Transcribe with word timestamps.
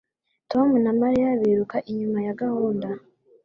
Tom 0.51 0.69
na 0.83 0.91
Mariya 1.01 1.29
biruka 1.41 1.77
inyuma 1.91 2.19
ya 2.25 2.35
gahunda 2.41 2.87